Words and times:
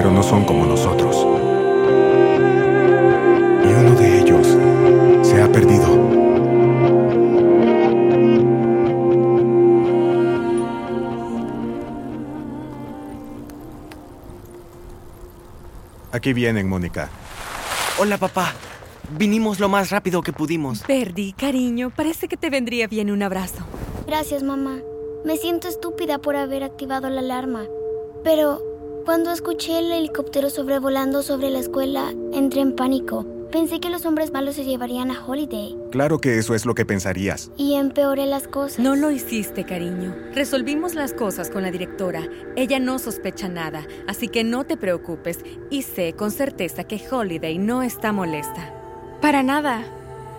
pero 0.00 0.10
no 0.10 0.22
son 0.22 0.46
como 0.46 0.64
nosotros. 0.64 1.14
Y 3.62 3.68
uno 3.70 3.94
de 3.96 4.18
ellos 4.18 4.46
se 5.20 5.42
ha 5.42 5.52
perdido. 5.52 5.86
Aquí 16.12 16.32
vienen, 16.32 16.66
Mónica. 16.66 17.10
Hola, 17.98 18.16
papá. 18.16 18.54
Vinimos 19.18 19.60
lo 19.60 19.68
más 19.68 19.90
rápido 19.90 20.22
que 20.22 20.32
pudimos. 20.32 20.82
Verdi, 20.86 21.34
cariño, 21.34 21.90
parece 21.94 22.26
que 22.26 22.38
te 22.38 22.48
vendría 22.48 22.86
bien 22.86 23.10
un 23.10 23.22
abrazo. 23.22 23.66
Gracias, 24.06 24.42
mamá. 24.42 24.78
Me 25.26 25.36
siento 25.36 25.68
estúpida 25.68 26.16
por 26.16 26.36
haber 26.36 26.64
activado 26.64 27.10
la 27.10 27.20
alarma. 27.20 27.66
Pero 28.24 28.69
cuando 29.10 29.32
escuché 29.32 29.80
el 29.80 29.90
helicóptero 29.90 30.50
sobrevolando 30.50 31.24
sobre 31.24 31.50
la 31.50 31.58
escuela, 31.58 32.14
entré 32.32 32.60
en 32.60 32.76
pánico. 32.76 33.26
Pensé 33.50 33.80
que 33.80 33.90
los 33.90 34.06
hombres 34.06 34.30
malos 34.30 34.54
se 34.54 34.62
llevarían 34.62 35.10
a 35.10 35.26
Holiday. 35.26 35.76
Claro 35.90 36.20
que 36.20 36.38
eso 36.38 36.54
es 36.54 36.64
lo 36.64 36.76
que 36.76 36.86
pensarías. 36.86 37.50
Y 37.56 37.74
empeoré 37.74 38.26
las 38.26 38.46
cosas. 38.46 38.78
No 38.78 38.94
lo 38.94 39.10
hiciste, 39.10 39.64
cariño. 39.64 40.14
Resolvimos 40.32 40.94
las 40.94 41.12
cosas 41.12 41.50
con 41.50 41.62
la 41.62 41.72
directora. 41.72 42.22
Ella 42.54 42.78
no 42.78 43.00
sospecha 43.00 43.48
nada, 43.48 43.84
así 44.06 44.28
que 44.28 44.44
no 44.44 44.62
te 44.62 44.76
preocupes. 44.76 45.40
Y 45.70 45.82
sé 45.82 46.12
con 46.12 46.30
certeza 46.30 46.84
que 46.84 47.02
Holiday 47.10 47.58
no 47.58 47.82
está 47.82 48.12
molesta. 48.12 48.72
Para 49.20 49.42
nada. 49.42 49.82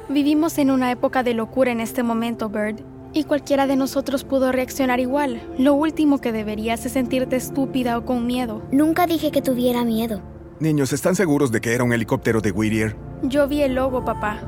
Vivimos 0.07 0.57
en 0.59 0.71
una 0.71 0.91
época 0.91 1.23
de 1.23 1.33
locura 1.33 1.73
en 1.73 1.81
este 1.81 2.03
momento, 2.03 2.47
Bird. 2.47 2.90
Y 3.13 3.25
cualquiera 3.25 3.67
de 3.67 3.75
nosotros 3.75 4.23
pudo 4.23 4.51
reaccionar 4.51 4.99
igual. 4.99 5.41
Lo 5.57 5.73
último 5.73 6.19
que 6.19 6.31
deberías 6.31 6.85
es 6.85 6.93
sentirte 6.93 7.35
estúpida 7.35 7.97
o 7.97 8.05
con 8.05 8.25
miedo. 8.25 8.61
Nunca 8.71 9.05
dije 9.05 9.31
que 9.31 9.41
tuviera 9.41 9.83
miedo. 9.83 10.21
Niños, 10.59 10.93
¿están 10.93 11.15
seguros 11.15 11.51
de 11.51 11.59
que 11.59 11.73
era 11.73 11.83
un 11.83 11.91
helicóptero 11.91 12.39
de 12.39 12.51
Whittier? 12.51 12.95
Yo 13.23 13.47
vi 13.47 13.63
el 13.63 13.75
logo, 13.75 14.05
papá. 14.05 14.41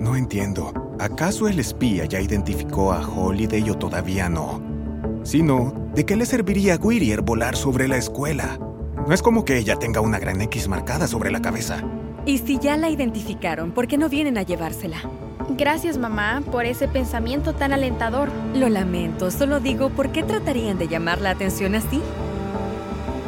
No 0.00 0.16
entiendo. 0.16 0.72
¿Acaso 0.98 1.46
el 1.46 1.58
espía 1.58 2.04
ya 2.06 2.20
identificó 2.20 2.92
a 2.92 3.06
Holiday 3.06 3.70
o 3.70 3.78
todavía 3.78 4.28
no? 4.28 4.60
Si 5.22 5.42
no, 5.42 5.72
¿de 5.94 6.04
qué 6.04 6.16
le 6.16 6.26
serviría 6.26 6.74
a 6.74 6.78
Whittier 6.78 7.22
volar 7.22 7.56
sobre 7.56 7.86
la 7.86 7.96
escuela? 7.96 8.58
No 9.06 9.14
es 9.14 9.22
como 9.22 9.44
que 9.44 9.58
ella 9.58 9.76
tenga 9.76 10.00
una 10.00 10.18
gran 10.18 10.40
X 10.40 10.68
marcada 10.68 11.06
sobre 11.06 11.30
la 11.30 11.40
cabeza. 11.40 11.82
Y 12.26 12.38
si 12.38 12.58
ya 12.58 12.76
la 12.76 12.90
identificaron, 12.90 13.72
¿por 13.72 13.86
qué 13.86 13.98
no 13.98 14.08
vienen 14.08 14.36
a 14.36 14.42
llevársela? 14.42 14.98
Gracias, 15.56 15.98
mamá, 15.98 16.42
por 16.52 16.64
ese 16.64 16.86
pensamiento 16.86 17.52
tan 17.54 17.72
alentador. 17.72 18.30
Lo 18.54 18.68
lamento, 18.68 19.30
solo 19.30 19.58
digo, 19.58 19.90
¿por 19.90 20.12
qué 20.12 20.22
tratarían 20.22 20.78
de 20.78 20.86
llamar 20.86 21.20
la 21.20 21.30
atención 21.30 21.74
así? 21.74 22.00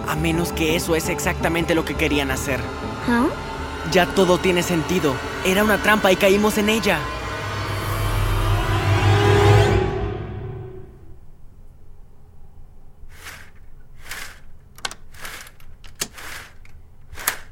A 0.08 0.14
menos 0.14 0.52
que 0.52 0.76
eso 0.76 0.94
es 0.94 1.08
exactamente 1.08 1.74
lo 1.74 1.84
que 1.84 1.94
querían 1.94 2.30
hacer. 2.30 2.60
¿Ah? 3.08 3.26
Ya 3.90 4.06
todo 4.06 4.38
tiene 4.38 4.62
sentido. 4.62 5.14
Era 5.44 5.64
una 5.64 5.78
trampa 5.78 6.12
y 6.12 6.16
caímos 6.16 6.58
en 6.58 6.68
ella. 6.68 7.00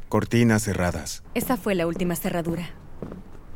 Cortinas 0.09 0.62
cerradas. 0.62 1.25
Esa 1.34 1.56
fue 1.56 1.75
la 1.75 1.87
última 1.89 2.15
cerradura. 2.15 2.71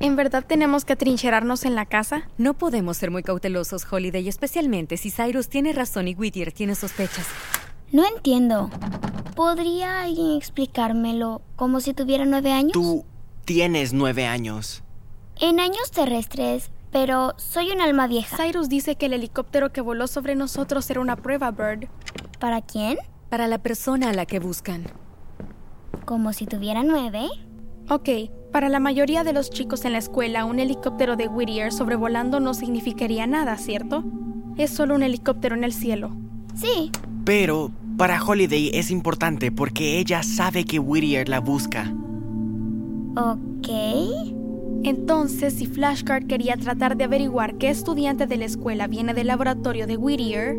¿En 0.00 0.16
verdad 0.16 0.44
tenemos 0.46 0.84
que 0.84 0.92
atrincherarnos 0.92 1.64
en 1.64 1.74
la 1.74 1.86
casa? 1.86 2.28
No 2.36 2.54
podemos 2.54 2.96
ser 2.96 3.10
muy 3.10 3.22
cautelosos, 3.22 3.90
Holiday, 3.90 4.28
especialmente 4.28 4.96
si 4.96 5.10
Cyrus 5.10 5.48
tiene 5.48 5.72
razón 5.72 6.08
y 6.08 6.14
Whittier 6.14 6.52
tiene 6.52 6.74
sospechas. 6.74 7.26
No 7.92 8.04
entiendo. 8.06 8.70
¿Podría 9.36 10.02
alguien 10.02 10.36
explicármelo 10.36 11.42
como 11.56 11.80
si 11.80 11.94
tuviera 11.94 12.24
nueve 12.24 12.52
años? 12.52 12.72
Tú 12.72 13.04
tienes 13.44 13.92
nueve 13.92 14.26
años. 14.26 14.82
En 15.40 15.58
años 15.58 15.90
terrestres, 15.90 16.70
pero 16.90 17.34
soy 17.36 17.70
un 17.70 17.80
alma 17.80 18.06
vieja. 18.06 18.36
Cyrus 18.36 18.68
dice 18.68 18.96
que 18.96 19.06
el 19.06 19.14
helicóptero 19.14 19.72
que 19.72 19.80
voló 19.80 20.06
sobre 20.06 20.34
nosotros 20.34 20.88
era 20.90 21.00
una 21.00 21.16
prueba, 21.16 21.50
Bird. 21.50 21.88
¿Para 22.38 22.62
quién? 22.62 22.98
Para 23.28 23.48
la 23.48 23.58
persona 23.58 24.10
a 24.10 24.12
la 24.12 24.26
que 24.26 24.38
buscan. 24.38 24.86
¿Como 26.04 26.32
si 26.32 26.46
tuviera 26.46 26.82
nueve? 26.84 27.28
Ok, 27.88 28.08
para 28.54 28.68
la 28.68 28.78
mayoría 28.78 29.24
de 29.24 29.32
los 29.32 29.50
chicos 29.50 29.84
en 29.84 29.94
la 29.94 29.98
escuela, 29.98 30.44
un 30.44 30.60
helicóptero 30.60 31.16
de 31.16 31.26
Whittier 31.26 31.72
sobrevolando 31.72 32.38
no 32.38 32.54
significaría 32.54 33.26
nada, 33.26 33.56
¿cierto? 33.56 34.04
Es 34.56 34.70
solo 34.70 34.94
un 34.94 35.02
helicóptero 35.02 35.56
en 35.56 35.64
el 35.64 35.72
cielo. 35.72 36.12
Sí. 36.54 36.92
Pero 37.24 37.72
para 37.96 38.22
Holiday 38.22 38.70
es 38.72 38.92
importante 38.92 39.50
porque 39.50 39.98
ella 39.98 40.22
sabe 40.22 40.64
que 40.64 40.78
Whittier 40.78 41.28
la 41.28 41.40
busca. 41.40 41.92
Ok. 43.16 43.70
Entonces, 44.84 45.54
si 45.54 45.66
Flashcard 45.66 46.28
quería 46.28 46.56
tratar 46.56 46.96
de 46.96 47.02
averiguar 47.02 47.56
qué 47.56 47.70
estudiante 47.70 48.28
de 48.28 48.36
la 48.36 48.44
escuela 48.44 48.86
viene 48.86 49.14
del 49.14 49.26
laboratorio 49.26 49.88
de 49.88 49.96
Whittier, 49.96 50.56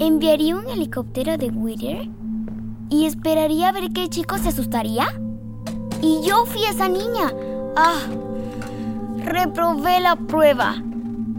¿Enviaría 0.00 0.54
un 0.54 0.68
helicóptero 0.68 1.38
de 1.38 1.48
Whittier? 1.48 2.10
¿Y 2.90 3.06
esperaría 3.06 3.70
a 3.70 3.72
ver 3.72 3.90
qué 3.94 4.06
chico 4.10 4.36
se 4.36 4.50
asustaría? 4.50 5.06
Y 6.02 6.20
yo 6.26 6.44
fui 6.46 6.64
esa 6.64 6.88
niña. 6.88 7.32
Ah, 7.76 8.00
reprobé 9.24 10.00
la 10.00 10.16
prueba. 10.16 10.76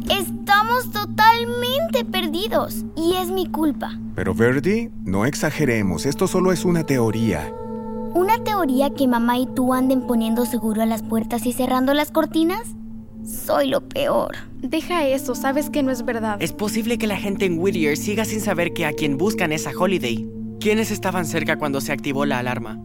Estamos 0.09 0.91
totalmente 0.91 2.05
perdidos 2.05 2.85
y 2.95 3.15
es 3.15 3.29
mi 3.29 3.47
culpa. 3.47 3.99
Pero 4.15 4.33
Verdi, 4.33 4.89
no 5.03 5.25
exageremos, 5.25 6.05
esto 6.05 6.27
solo 6.27 6.51
es 6.51 6.65
una 6.65 6.83
teoría. 6.83 7.51
¿Una 8.13 8.43
teoría 8.43 8.89
que 8.91 9.07
mamá 9.07 9.37
y 9.37 9.45
tú 9.47 9.73
anden 9.73 10.07
poniendo 10.07 10.45
seguro 10.45 10.81
a 10.81 10.85
las 10.85 11.03
puertas 11.03 11.45
y 11.45 11.53
cerrando 11.53 11.93
las 11.93 12.11
cortinas? 12.11 12.75
Soy 13.23 13.67
lo 13.67 13.81
peor. 13.81 14.37
deja 14.61 15.05
eso, 15.05 15.35
sabes 15.35 15.69
que 15.69 15.83
no 15.83 15.91
es 15.91 16.05
verdad. 16.05 16.37
Es 16.39 16.53
posible 16.53 16.97
que 16.97 17.07
la 17.07 17.17
gente 17.17 17.45
en 17.45 17.59
Whittier 17.59 17.97
siga 17.97 18.23
sin 18.25 18.39
saber 18.39 18.73
que 18.73 18.85
a 18.85 18.93
quien 18.93 19.17
buscan 19.17 19.51
es 19.51 19.67
a 19.67 19.71
Holiday. 19.77 20.27
¿Quiénes 20.59 20.89
estaban 20.89 21.25
cerca 21.25 21.57
cuando 21.57 21.81
se 21.81 21.91
activó 21.91 22.25
la 22.25 22.39
alarma? 22.39 22.79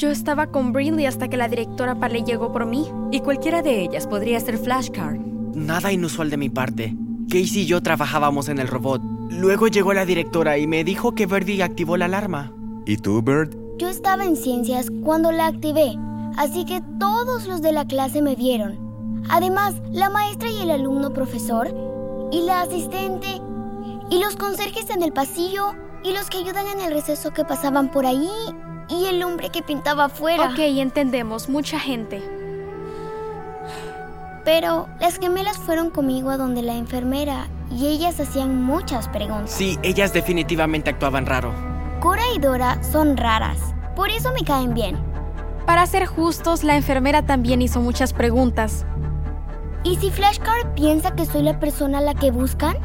Yo 0.00 0.08
estaba 0.08 0.46
con 0.46 0.72
Brinley 0.72 1.04
hasta 1.04 1.28
que 1.28 1.36
la 1.36 1.46
directora 1.46 1.94
Paley 1.94 2.24
llegó 2.24 2.50
por 2.52 2.64
mí. 2.64 2.88
Y 3.10 3.20
cualquiera 3.20 3.60
de 3.60 3.82
ellas 3.82 4.06
podría 4.06 4.40
ser 4.40 4.56
Flashcard. 4.56 5.18
Nada 5.54 5.92
inusual 5.92 6.30
de 6.30 6.38
mi 6.38 6.48
parte. 6.48 6.96
Casey 7.28 7.60
y 7.60 7.66
yo 7.66 7.82
trabajábamos 7.82 8.48
en 8.48 8.60
el 8.60 8.68
robot. 8.68 9.02
Luego 9.28 9.68
llegó 9.68 9.92
la 9.92 10.06
directora 10.06 10.56
y 10.56 10.66
me 10.66 10.84
dijo 10.84 11.14
que 11.14 11.26
Verdi 11.26 11.60
activó 11.60 11.98
la 11.98 12.06
alarma. 12.06 12.50
¿Y 12.86 12.96
tú, 12.96 13.20
Bird? 13.20 13.54
Yo 13.76 13.90
estaba 13.90 14.24
en 14.24 14.36
ciencias 14.36 14.86
cuando 15.04 15.32
la 15.32 15.48
activé, 15.48 15.98
así 16.38 16.64
que 16.64 16.82
todos 16.98 17.46
los 17.46 17.60
de 17.60 17.72
la 17.72 17.86
clase 17.86 18.22
me 18.22 18.36
vieron. 18.36 18.78
Además, 19.28 19.82
la 19.92 20.08
maestra 20.08 20.50
y 20.50 20.62
el 20.62 20.70
alumno 20.70 21.12
profesor, 21.12 21.68
y 22.32 22.40
la 22.46 22.62
asistente, 22.62 23.38
y 24.08 24.18
los 24.18 24.36
conserjes 24.36 24.88
en 24.88 25.02
el 25.02 25.12
pasillo, 25.12 25.74
y 26.02 26.14
los 26.14 26.30
que 26.30 26.38
ayudan 26.38 26.66
en 26.68 26.80
el 26.80 26.94
receso 26.94 27.32
que 27.32 27.44
pasaban 27.44 27.90
por 27.90 28.06
ahí, 28.06 28.30
y 28.90 29.06
el 29.06 29.22
hombre 29.22 29.50
que 29.50 29.62
pintaba 29.62 30.06
afuera. 30.06 30.50
Ok, 30.50 30.58
entendemos, 30.58 31.48
mucha 31.48 31.78
gente. 31.78 32.22
Pero 34.44 34.88
las 35.00 35.18
gemelas 35.18 35.58
fueron 35.58 35.90
conmigo 35.90 36.30
a 36.30 36.36
donde 36.36 36.62
la 36.62 36.74
enfermera, 36.74 37.46
y 37.70 37.86
ellas 37.86 38.18
hacían 38.18 38.62
muchas 38.62 39.08
preguntas. 39.08 39.50
Sí, 39.50 39.78
ellas 39.82 40.12
definitivamente 40.12 40.90
actuaban 40.90 41.26
raro. 41.26 41.52
Cora 42.00 42.22
y 42.34 42.38
Dora 42.38 42.82
son 42.82 43.16
raras, 43.16 43.58
por 43.94 44.10
eso 44.10 44.32
me 44.32 44.44
caen 44.44 44.74
bien. 44.74 44.98
Para 45.66 45.86
ser 45.86 46.06
justos, 46.06 46.64
la 46.64 46.76
enfermera 46.76 47.26
también 47.26 47.62
hizo 47.62 47.80
muchas 47.80 48.12
preguntas. 48.12 48.86
¿Y 49.84 49.96
si 49.96 50.10
Flashcard 50.10 50.74
piensa 50.74 51.14
que 51.14 51.26
soy 51.26 51.42
la 51.42 51.60
persona 51.60 51.98
a 51.98 52.00
la 52.02 52.14
que 52.14 52.30
buscan? 52.30 52.76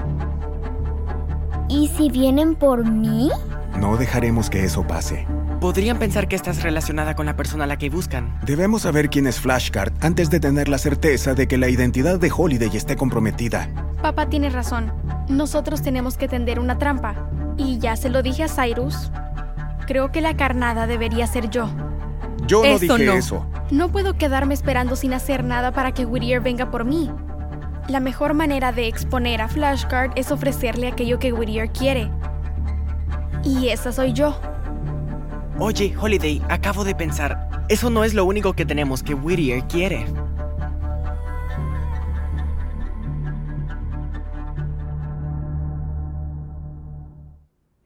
¿Y 1.67 1.87
si 1.87 2.09
vienen 2.09 2.55
por 2.55 2.85
mí? 2.89 3.31
No 3.77 3.97
dejaremos 3.97 4.49
que 4.49 4.63
eso 4.63 4.85
pase. 4.85 5.25
Podrían 5.65 5.97
pensar 5.97 6.27
que 6.27 6.35
estás 6.35 6.62
relacionada 6.62 7.15
con 7.15 7.25
la 7.25 7.35
persona 7.35 7.63
a 7.63 7.67
la 7.67 7.79
que 7.79 7.89
buscan. 7.89 8.39
Debemos 8.45 8.83
saber 8.83 9.09
quién 9.09 9.25
es 9.25 9.39
Flashcard 9.39 9.94
antes 10.00 10.29
de 10.29 10.39
tener 10.39 10.69
la 10.69 10.77
certeza 10.77 11.33
de 11.33 11.47
que 11.47 11.57
la 11.57 11.69
identidad 11.69 12.19
de 12.19 12.31
Holiday 12.31 12.69
esté 12.77 12.95
comprometida. 12.95 13.67
Papá 14.00 14.29
tiene 14.29 14.51
razón. 14.51 14.94
Nosotros 15.27 15.81
tenemos 15.81 16.17
que 16.17 16.27
tender 16.27 16.59
una 16.59 16.77
trampa. 16.77 17.31
Y 17.57 17.79
ya 17.79 17.95
se 17.95 18.09
lo 18.09 18.21
dije 18.21 18.44
a 18.44 18.47
Cyrus. 18.47 19.09
Creo 19.88 20.12
que 20.12 20.21
la 20.21 20.38
carnada 20.38 20.85
debería 20.85 21.25
ser 21.25 21.50
yo. 21.50 21.67
Yo 22.45 22.62
no 22.62 22.75
Eso 22.75 22.97
dije 22.97 23.06
no. 23.07 23.13
eso. 23.13 23.47
No 23.71 23.91
puedo 23.91 24.19
quedarme 24.19 24.53
esperando 24.53 24.95
sin 24.95 25.15
hacer 25.15 25.44
nada 25.44 25.71
para 25.71 25.94
que 25.94 26.06
Whittier 26.06 26.41
venga 26.41 26.69
por 26.69 26.85
mí. 26.85 27.09
La 27.88 28.00
mejor 28.00 28.35
manera 28.35 28.71
de 28.71 28.88
exponer 28.88 29.41
a 29.41 29.47
Flashcard 29.47 30.12
es 30.15 30.31
ofrecerle 30.31 30.89
aquello 30.89 31.17
que 31.17 31.33
Whittier 31.33 31.71
quiere. 31.71 32.12
Y 33.44 33.69
esa 33.69 33.91
soy 33.91 34.13
yo. 34.13 34.39
Oye, 35.57 35.95
Holiday, 35.97 36.41
acabo 36.49 36.83
de 36.83 36.93
pensar. 36.93 37.65
Eso 37.69 37.89
no 37.89 38.03
es 38.03 38.13
lo 38.13 38.25
único 38.25 38.53
que 38.53 38.65
tenemos 38.65 39.01
que 39.01 39.13
Whittier 39.13 39.65
quiere. 39.67 40.05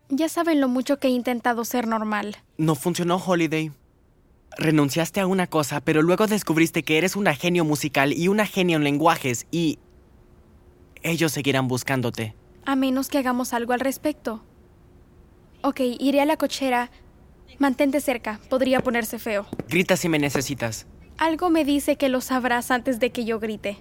Ya 0.10 0.30
saben 0.30 0.60
lo 0.60 0.68
mucho 0.68 0.98
que 0.98 1.10
he 1.10 1.12
intentado 1.12 1.64
ser 1.64 1.88
normal. 1.88 2.38
No 2.58 2.74
funcionó, 2.74 3.18
Holiday. 3.18 3.72
Renunciaste 4.58 5.20
a 5.20 5.28
una 5.28 5.46
cosa, 5.46 5.80
pero 5.80 6.02
luego 6.02 6.26
descubriste 6.26 6.82
que 6.82 6.98
eres 6.98 7.16
una 7.16 7.36
genio 7.36 7.66
musical 7.66 8.14
y 8.14 8.30
una 8.30 8.48
genio 8.48 8.78
en 8.78 8.84
lenguajes 8.84 9.46
y... 9.52 9.78
Ellos 11.04 11.32
seguirán 11.32 11.68
buscándote. 11.68 12.36
A 12.66 12.76
menos 12.76 13.10
que 13.10 13.20
hagamos 13.20 13.54
algo 13.54 13.74
al 13.74 13.80
respecto. 13.80 14.44
Ok, 15.62 15.82
iré 16.00 16.20
a 16.20 16.26
la 16.26 16.36
cochera. 16.36 16.90
Mantente 17.58 18.00
cerca, 18.00 18.40
podría 18.50 18.80
ponerse 18.82 19.20
feo. 19.20 19.46
Grita 19.68 19.98
si 19.98 20.08
me 20.10 20.20
necesitas. 20.20 20.86
Algo 21.18 21.50
me 21.50 21.66
dice 21.66 21.98
que 21.98 22.08
lo 22.10 22.22
sabrás 22.22 22.72
antes 22.72 23.00
de 23.00 23.12
que 23.12 23.26
yo 23.26 23.40
grite. 23.40 23.78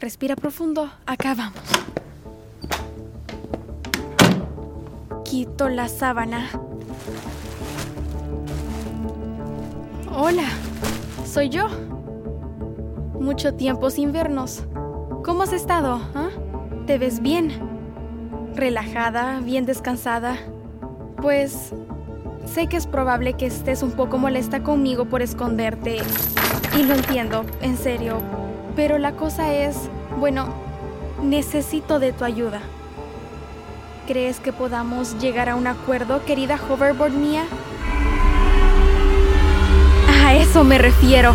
Respira 0.00 0.36
profundo, 0.36 0.90
acá 1.06 1.34
vamos. 1.34 1.60
Quito 5.24 5.68
la 5.68 5.88
sábana. 5.88 6.48
Hola, 10.16 10.48
soy 11.26 11.48
yo. 11.48 11.68
Mucho 13.20 13.54
tiempo 13.54 13.90
sin 13.90 14.12
vernos. 14.12 14.64
¿Cómo 15.24 15.42
has 15.42 15.52
estado? 15.52 16.00
ah? 16.14 16.28
¿Te 16.86 16.98
ves 16.98 17.20
bien? 17.20 17.50
¿Relajada? 18.54 19.40
¿Bien 19.40 19.66
descansada? 19.66 20.36
Pues 21.16 21.72
sé 22.46 22.66
que 22.66 22.76
es 22.76 22.86
probable 22.86 23.34
que 23.34 23.46
estés 23.46 23.82
un 23.82 23.92
poco 23.92 24.18
molesta 24.18 24.62
conmigo 24.62 25.04
por 25.06 25.22
esconderte. 25.22 25.98
Y 26.78 26.82
lo 26.82 26.94
entiendo, 26.94 27.44
en 27.60 27.76
serio. 27.76 28.20
Pero 28.76 28.98
la 28.98 29.12
cosa 29.12 29.52
es, 29.52 29.76
bueno, 30.18 30.54
necesito 31.22 31.98
de 31.98 32.12
tu 32.12 32.24
ayuda. 32.24 32.60
¿Crees 34.06 34.40
que 34.40 34.52
podamos 34.52 35.18
llegar 35.18 35.48
a 35.48 35.56
un 35.56 35.66
acuerdo, 35.66 36.24
querida 36.24 36.58
hoverboard 36.68 37.12
mía? 37.12 37.44
A 40.24 40.34
eso 40.34 40.64
me 40.64 40.78
refiero. 40.78 41.34